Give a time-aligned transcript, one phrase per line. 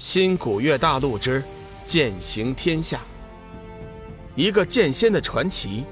[0.00, 1.44] 新古月大陆之
[1.84, 3.02] 剑行天下，
[4.34, 5.84] 一个剑仙的传奇，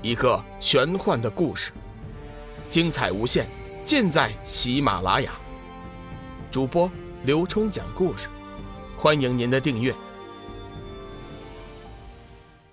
[0.00, 1.72] 一个玄幻的故事，
[2.70, 3.48] 精彩无限，
[3.84, 5.32] 尽在喜马拉雅。
[6.52, 6.88] 主播
[7.24, 8.28] 刘冲讲故事，
[8.96, 9.92] 欢迎您的订阅。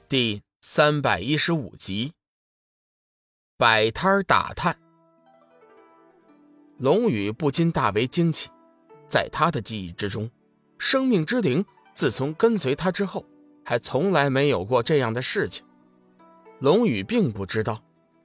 [0.08, 2.14] 第三百一十五集，
[3.58, 4.78] 摆摊打探。
[6.78, 8.52] 龙宇不禁大为惊奇，
[9.10, 10.30] 在他的记忆之中。
[10.78, 13.26] 生命之灵自从跟随他之后，
[13.64, 15.64] 还从来没有过这样的事情。
[16.60, 17.82] 龙宇并不知道，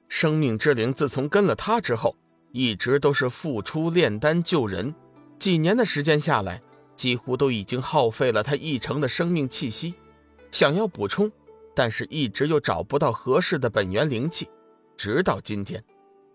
[0.09, 2.15] 生命之灵自从跟了他之后，
[2.51, 4.93] 一直都是付出炼丹救人。
[5.39, 6.61] 几年的时间下来，
[6.95, 9.93] 几乎都已经耗费了他一成的生命气息。
[10.51, 11.31] 想要补充，
[11.73, 14.47] 但是一直又找不到合适的本源灵气。
[14.97, 15.83] 直到今天，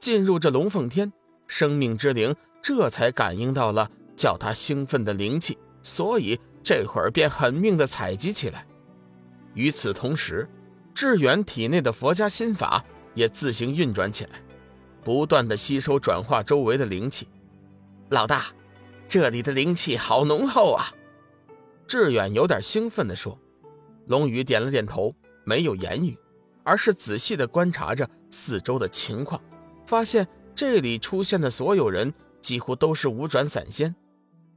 [0.00, 1.12] 进入这龙凤天，
[1.46, 5.56] 生命之灵这才感应到了叫他兴奋的灵气。
[5.86, 8.66] 所以这会儿便狠命的采集起来。
[9.54, 10.48] 与此同时，
[10.92, 14.32] 志远体内的佛家心法也自行运转起来，
[15.04, 17.28] 不断的吸收转化周围的灵气。
[18.08, 18.46] 老大，
[19.06, 20.92] 这里的灵气好浓厚啊！
[21.86, 23.38] 志远有点兴奋地说。
[24.08, 26.18] 龙宇点了点头，没有言语，
[26.64, 29.40] 而是仔细的观察着四周的情况，
[29.86, 33.94] 发现这里出现的所有人几乎都是五转散仙。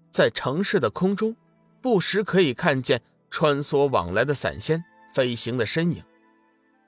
[0.09, 1.35] 在城市的空中，
[1.81, 6.03] 不时可以看见穿梭往来的散仙飞行的身影。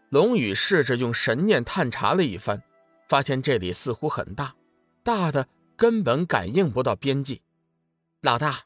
[0.10, 2.62] 龙宇试着用神念探查了一番，
[3.08, 4.56] 发现这里似乎很大，
[5.04, 5.48] 大的
[5.78, 7.42] 根本感应不到边际。
[8.22, 8.66] 老大，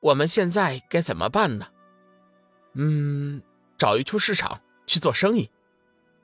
[0.00, 1.68] 我们现在该怎么办呢？
[2.74, 3.42] 嗯，
[3.78, 5.50] 找一处市场去做生意。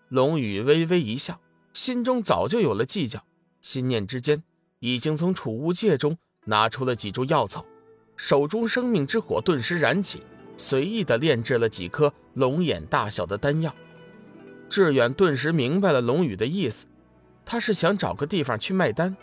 [0.09, 1.41] 龙宇微微一笑，
[1.73, 3.25] 心中早就有了计较，
[3.61, 4.43] 心念之间
[4.81, 6.19] 已经从储物戒中。
[6.49, 7.63] 拿出了几株药草，
[8.17, 10.23] 手中生命之火顿时燃起，
[10.57, 13.73] 随意的炼制了几颗龙眼大小的丹药。
[14.71, 16.87] 志远顿时明白了龙宇的意思，
[17.45, 19.15] 他是想找个地方去卖丹，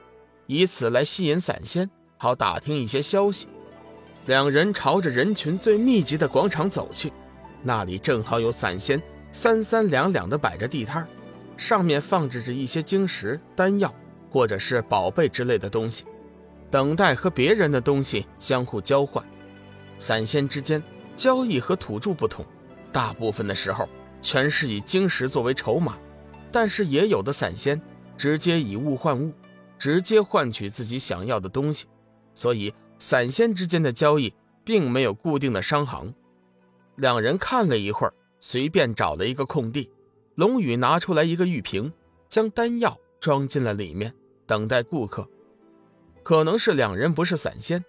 [0.46, 3.48] 以此来吸引散仙，好打听一些消息。
[4.28, 7.12] 两人朝着人群最密集的广场走去，
[7.64, 11.08] 那里正好有散仙三三两两的摆着地摊，
[11.58, 13.92] 上面放置着一些晶石、丹药
[14.30, 16.06] 或者是宝贝之类的东西。
[16.70, 19.24] 等待和别人的东西相互交换，
[19.98, 20.82] 散仙之间
[21.16, 22.46] 交易和土著不同，
[22.92, 23.88] 大部分的时候
[24.22, 25.98] 全是以晶石作为筹码，
[26.52, 27.82] 但是也有的散仙
[28.18, 29.32] 直接以物换物，
[29.78, 31.86] 直接换取自己想要的东西，
[32.34, 34.34] 所以散仙之间的交易
[34.64, 36.14] 并没有固定的商行。
[36.96, 39.90] 两人看了一会儿，随便找了一个空地，
[40.36, 41.92] 龙宇拿出来一个玉瓶，
[42.28, 44.14] 将丹药装进了里面，
[44.46, 45.28] 等待顾客。
[46.26, 47.86] 可能是两人不是散仙，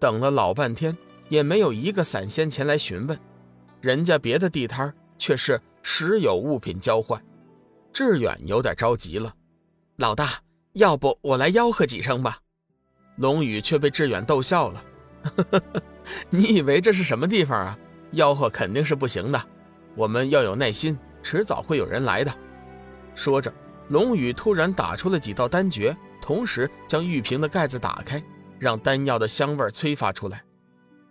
[0.00, 0.98] 等了老半天
[1.28, 3.16] 也没有一个散仙前来询问，
[3.80, 7.22] 人家别的地摊却是时有物品交换。
[7.92, 9.32] 志远有点着急了，
[9.98, 10.30] 老大，
[10.72, 12.40] 要不我来吆喝几声吧？
[13.18, 14.84] 龙宇却被志远逗笑了，
[16.28, 17.78] 你以为这是什么地方啊？
[18.14, 19.40] 吆喝肯定是不行的，
[19.94, 22.34] 我们要有耐心，迟早会有人来的。
[23.14, 23.54] 说着，
[23.90, 25.96] 龙宇突然打出了几道丹诀。
[26.26, 28.20] 同时将玉瓶的盖子打开，
[28.58, 30.42] 让丹药的香味催发出来。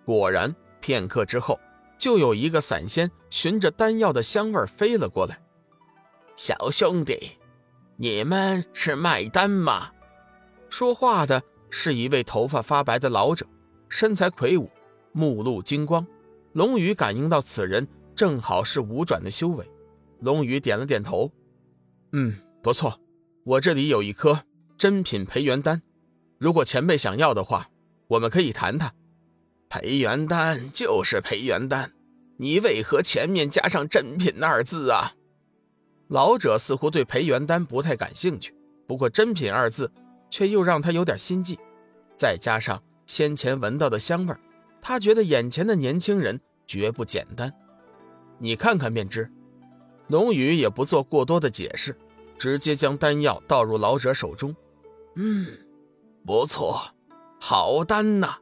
[0.03, 1.57] 果然，片刻之后，
[1.97, 5.39] 就有一个散仙循着丹药的香味飞了过来。
[6.35, 7.31] 小兄弟，
[7.95, 9.89] 你们是卖丹吗？
[10.67, 13.47] 说话的是一位头发发白的老者，
[13.87, 14.69] 身材魁梧，
[15.13, 16.05] 目露金光。
[16.51, 19.65] 龙宇感应到此人正好是五转的修为。
[20.19, 21.31] 龙宇点了点头
[22.11, 22.99] ：“嗯，不错，
[23.45, 24.37] 我这里有一颗。”
[24.77, 25.81] 珍品培元丹，
[26.37, 27.69] 如果前辈想要的话，
[28.07, 28.93] 我们可以谈谈。
[29.69, 31.93] 培元丹就是培元丹，
[32.37, 35.13] 你为何前面加上珍品二字啊？
[36.09, 38.53] 老者似乎对培元丹不太感兴趣，
[38.85, 39.89] 不过珍品二字
[40.29, 41.57] 却又让他有点心悸。
[42.17, 44.35] 再加上先前闻到的香味，
[44.81, 47.51] 他觉得眼前的年轻人绝不简单。
[48.39, 49.31] 你看看便知。
[50.07, 51.97] 龙宇也不做过多的解释，
[52.37, 54.55] 直接将丹药倒入老者手中。
[55.17, 55.47] 嗯，
[56.25, 56.81] 不错，
[57.39, 58.35] 好丹呐！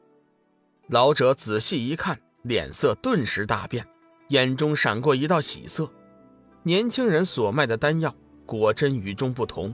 [0.88, 3.88] 老者仔细一看，脸色顿时大变，
[4.30, 5.88] 眼中闪过一道喜色。
[6.64, 9.72] 年轻人所卖的丹药果真与众不同，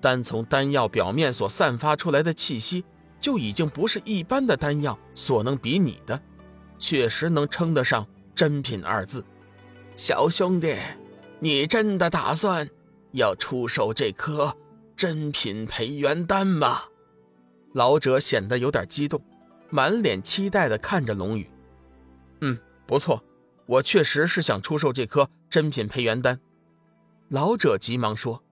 [0.00, 2.84] 单从丹药表面所散发出来的气息，
[3.20, 6.20] 就已经不是一般的丹药所能比拟的，
[6.76, 9.24] 确实能称得上珍品二字。
[9.94, 10.76] 小兄弟，
[11.38, 12.68] 你真的打算
[13.12, 14.52] 要出售这颗？
[14.96, 16.84] 珍品培元丹吗？
[17.74, 19.22] 老者显得有点激动，
[19.68, 21.50] 满脸期待地看着龙宇。
[22.40, 23.22] 嗯不错，
[23.66, 26.40] 我确实是想出售这颗珍品培元丹。
[27.28, 28.42] 老者急忙说：“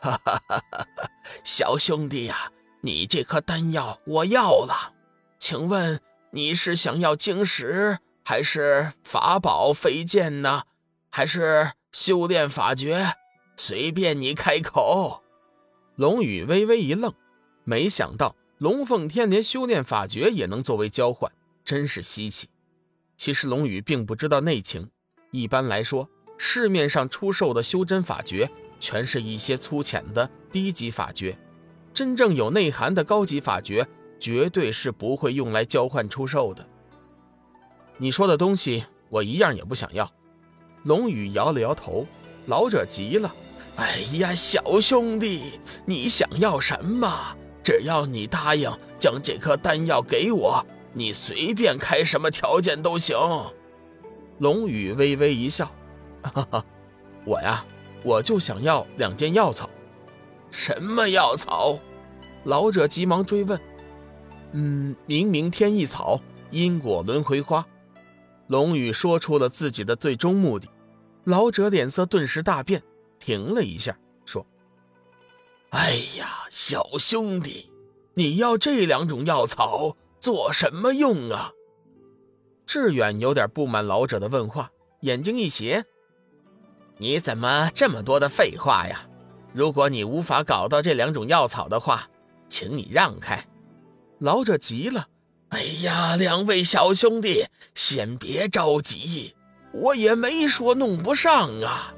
[0.00, 1.10] 哈哈哈哈哈，
[1.44, 2.50] 小兄弟呀，
[2.80, 4.94] 你这颗丹药我要了，
[5.38, 6.00] 请问
[6.30, 10.62] 你是想要晶石，还是法宝飞剑呢？
[11.10, 13.16] 还是修炼法诀？
[13.58, 15.19] 随便你开口。”
[15.96, 17.12] 龙宇微微一愣，
[17.64, 21.30] 没想到龙凤天连修炼法诀也能作为交换，
[21.64, 22.48] 真是稀奇。
[23.16, 24.88] 其实龙宇并不知道内情，
[25.30, 26.08] 一般来说。
[26.42, 28.48] 市面上出售的修真法诀，
[28.80, 31.36] 全是一些粗浅的低级法诀，
[31.92, 33.86] 真正有内涵的高级法诀，
[34.18, 36.66] 绝对是不会用来交换出售的。
[37.98, 40.10] 你说的东西，我一样也不想要。
[40.84, 42.06] 龙宇摇了摇头，
[42.46, 43.34] 老者急了
[43.80, 47.10] ：“哎呀，小兄弟，你想要什么？
[47.62, 50.62] 只要你答应将这颗丹药给我，
[50.92, 53.16] 你随便开什么条件都行。”
[54.38, 55.64] 龙宇微微一笑。
[56.22, 56.64] 哈哈，
[57.24, 57.64] 我呀，
[58.02, 59.70] 我就想要两件药草。
[60.50, 61.78] 什么药草？
[62.44, 63.58] 老者急忙追问。
[64.52, 67.66] 嗯，明明天意草、因果轮回花。
[68.48, 70.68] 龙宇说出了自己的最终目的。
[71.24, 72.82] 老者脸色顿时大变，
[73.20, 74.44] 停了一下，说
[75.70, 77.70] ：“哎呀，小兄弟，
[78.14, 81.52] 你要这两种药草做什么用啊？”
[82.66, 84.72] 志远有点不满老者的问话，
[85.02, 85.84] 眼睛一斜。
[86.98, 89.06] 你怎么这么多的废话呀？
[89.52, 92.08] 如果你无法搞到这两种药草的话，
[92.48, 93.46] 请你让开。
[94.18, 95.08] 老者急了
[95.50, 99.34] ：“哎呀，两位小兄弟，先别着急，
[99.72, 101.94] 我也没说弄不上啊。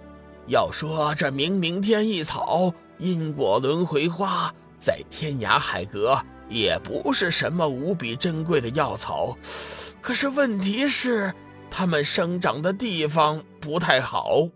[0.47, 9.37] 要说这明明天意草、因果轮回花，在天涯海阁也不是什么无比珍贵的药草，
[10.01, 11.33] 可是问题是，
[11.71, 14.49] 它们生长的地方不太好。”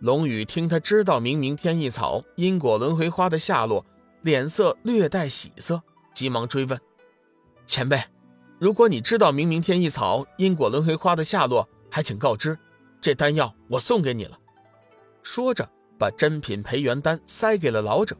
[0.00, 3.84] 龙宇听他知道明明天意草、因果轮回花的下落，
[4.22, 5.82] 脸色略带喜色，
[6.14, 6.80] 急忙追问
[7.66, 8.00] ：“前辈，
[8.60, 12.56] 如果你知道明明天意草、因果轮回花的下落，还请告知，
[13.00, 14.38] 这丹药我送给你了。”
[15.30, 18.16] 说着，把珍品培元丹塞给了老者。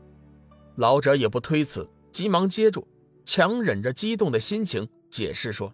[0.77, 2.87] 老者也不推辞，急忙接住，
[3.25, 5.73] 强忍着激动的心情解释说：“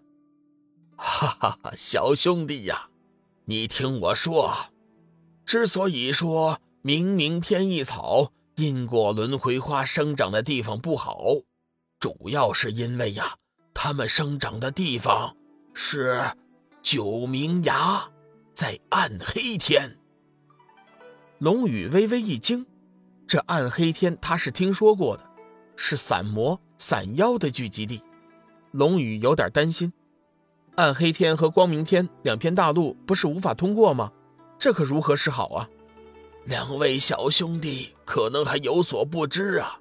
[0.95, 2.89] 哈哈哈，小兄弟呀，
[3.43, 4.55] 你听我说。”
[5.45, 11.19] 之所以说明明天意草、因果轮回花生长的地方不好，
[11.99, 13.35] 主要是因为呀，
[13.73, 15.35] 它们生长的地方
[15.73, 16.23] 是
[16.81, 18.09] 九明崖，
[18.53, 19.97] 在暗黑天。
[21.39, 22.65] 龙宇微微一惊，
[23.27, 25.23] 这暗黑天他是听说过的，
[25.75, 28.01] 是散魔散妖的聚集地。
[28.71, 29.91] 龙宇有点担心，
[30.75, 34.13] 暗黑天和光明天两片大陆不是无法通过吗？
[34.57, 35.69] 这可如何是好啊？
[36.45, 39.77] 两位小兄弟可能还有所不知啊，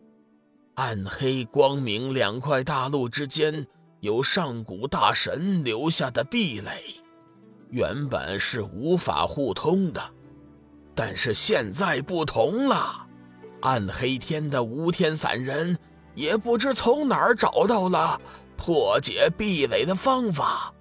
[0.74, 3.64] 暗黑、光明两块大陆之间
[4.00, 6.96] 有上古大神留下的壁垒，
[7.70, 10.02] 原本是无法互通的。
[10.94, 13.06] 但是现在不同了，
[13.60, 15.78] 暗黑天的无天散人
[16.14, 18.20] 也不知从哪儿找到了
[18.56, 20.72] 破解壁垒的方法，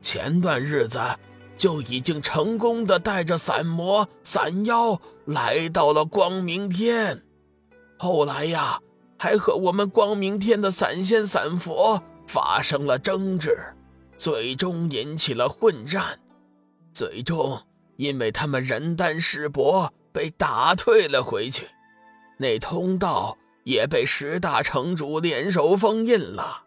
[0.00, 1.00] 前段日子。
[1.58, 7.22] 就已经成功的带着散魔散妖来到了光明天，
[7.98, 8.80] 后来呀，
[9.16, 13.56] 还和我们光明天的散仙散佛发生了争执，
[14.16, 16.18] 最终引起了混战，
[16.92, 17.60] 最终
[17.96, 21.68] 因为他们人单势薄，被打退了回去，
[22.38, 26.64] 那通道也被十大城主联手封印了。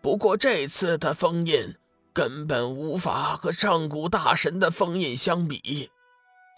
[0.00, 1.74] 不过这次的封印。
[2.14, 5.90] 根本无法和上古大神的封印相比，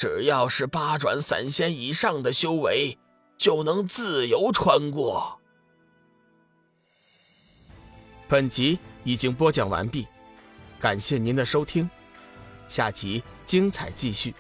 [0.01, 2.99] 只要是八转散仙以上的修为，
[3.39, 5.39] 就能自由穿过。
[8.27, 10.09] 本集已经播讲完毕，
[10.81, 11.89] 感谢您的收听，
[12.67, 14.35] 下集精彩继续。